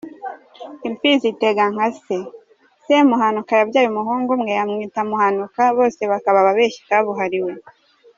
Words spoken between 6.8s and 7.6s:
kabuhariwe.